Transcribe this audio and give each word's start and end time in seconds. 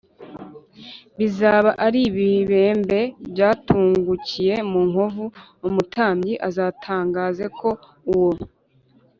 bizaba 1.17 1.69
ari 1.85 1.99
ibibembe 2.09 3.01
byatungukiye 3.31 4.55
mu 4.71 4.81
nkovu 4.89 5.25
Umutambyi 5.67 6.33
azatangaze 6.47 7.45
ko 7.59 7.69
uwo 8.13 8.31